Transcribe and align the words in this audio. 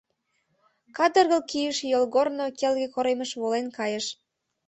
Кадыргыл 0.97 1.41
кийше 1.51 1.85
йолгорно 1.93 2.45
келге 2.59 2.87
коремыш 2.93 3.31
волен 3.41 3.67
кайыш. 3.77 4.05